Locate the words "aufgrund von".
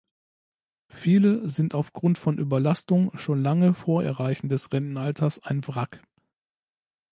1.75-2.39